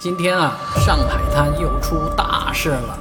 [0.00, 2.98] 今天啊，上海滩又出大事了。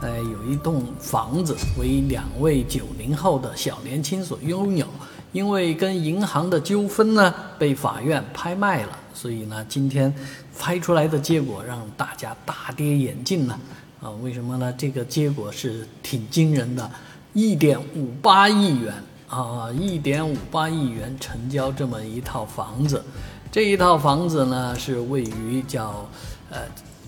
[0.00, 4.84] 呃，有一栋房子为两位九零后的小年轻所拥有，
[5.30, 8.98] 因为跟银行的纠纷呢，被法院拍卖了。
[9.14, 10.12] 所以呢，今天
[10.58, 13.56] 拍出来的结果让大家大跌眼镜呢。
[14.02, 14.74] 啊，为什么呢？
[14.76, 16.90] 这个结果是挺惊人的，
[17.32, 18.92] 一点五八亿元
[19.28, 23.04] 啊，一点五八亿元成交这么一套房子。
[23.52, 26.08] 这一套房子呢，是位于叫。
[26.52, 26.58] 呃，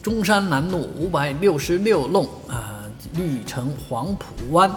[0.01, 4.71] 中山南路五百六十六弄啊，绿城黄浦湾，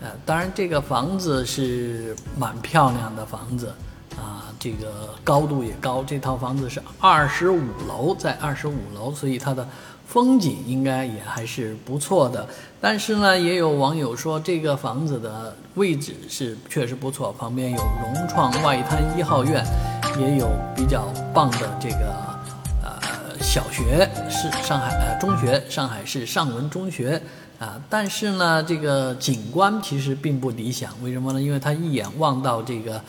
[0.00, 3.74] 呃，当然这个房子是蛮漂亮的房子
[4.16, 9.66] 啊，这个高度也高，这套房子是二十五楼，在二十五楼，所以它的
[10.06, 12.46] 风景应该也还是不错的。
[12.80, 19.64] 但是呢，也有网友说这个房子的位置是确实不错，旁边有融创外滩一号院，
[20.18, 22.22] 也有比较棒的这个。
[22.82, 22.90] 呃
[23.40, 27.20] 小学是上海呃中学，上海市上文中学
[27.58, 30.90] 啊，但是呢，这个景观其实并不理想。
[31.02, 31.42] 为什么呢？
[31.42, 33.02] 因为它一眼望到这个，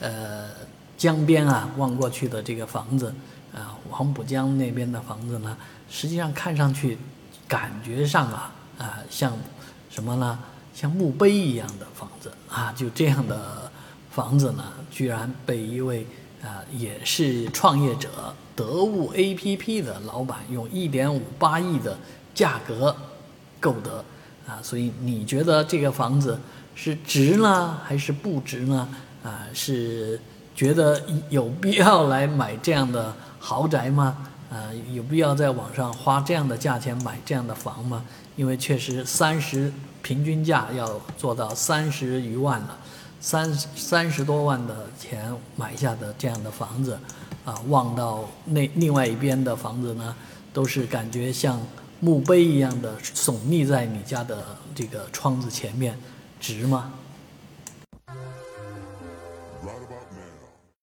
[0.00, 0.48] 呃，
[0.96, 3.12] 江边啊，望过去的这个房子
[3.52, 5.56] 啊，黄浦江那边的房子呢，
[5.90, 6.96] 实际上看上去，
[7.48, 9.32] 感觉上啊啊，像
[9.90, 10.38] 什么呢？
[10.72, 13.70] 像墓碑一样的房子啊，就这样的
[14.10, 16.06] 房子呢，居然被一位。
[16.42, 18.08] 啊，也是创业者
[18.56, 21.98] 得物 A P P 的老板用一点五八亿的
[22.34, 22.94] 价格
[23.58, 24.04] 购得
[24.46, 26.40] 啊，所以你觉得这个房子
[26.74, 28.88] 是值呢，还是不值呢？
[29.22, 30.18] 啊，是
[30.54, 34.16] 觉得有必要来买这样的豪宅吗？
[34.50, 38.04] 啊，有必要在网上花这样的价钱买这样的房吗？
[38.36, 39.70] 因为确实三十
[40.02, 42.78] 平均价要做到三十余万了。
[43.20, 46.98] 三三十多万的钱买下的这样的房子，
[47.44, 50.16] 啊，望到那另外一边的房子呢，
[50.52, 51.60] 都是感觉像
[52.00, 54.42] 墓碑一样的耸立在你家的
[54.74, 55.98] 这个窗子前面，
[56.40, 56.92] 值吗？